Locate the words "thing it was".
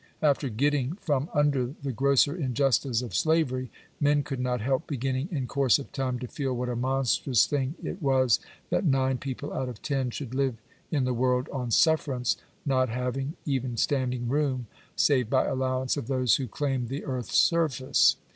7.45-8.39